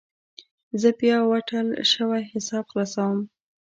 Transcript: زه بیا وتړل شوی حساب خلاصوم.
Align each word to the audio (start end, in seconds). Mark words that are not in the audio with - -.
زه 0.81 0.89
بیا 0.99 1.17
وتړل 1.29 1.67
شوی 1.93 2.21
حساب 2.31 2.63
خلاصوم. 2.71 3.19